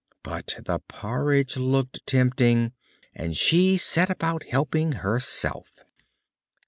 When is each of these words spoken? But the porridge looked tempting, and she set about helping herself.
But 0.23 0.55
the 0.65 0.79
porridge 0.79 1.57
looked 1.57 2.07
tempting, 2.07 2.71
and 3.13 3.37
she 3.37 3.77
set 3.77 4.09
about 4.09 4.45
helping 4.49 4.93
herself. 4.93 5.75